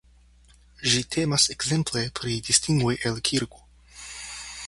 [0.93, 3.65] Ĝi temas ekzemple pri distingoj el kirko.